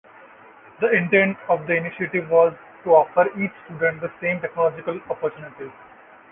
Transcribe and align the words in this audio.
The 0.79 0.91
intent 0.93 1.37
of 1.47 1.67
the 1.67 1.75
initiative 1.75 2.27
was 2.31 2.55
to 2.85 2.95
offer 2.95 3.27
each 3.37 3.51
student 3.65 4.01
the 4.01 4.09
same 4.19 4.41
technological 4.41 4.99
opportunities. 5.11 5.69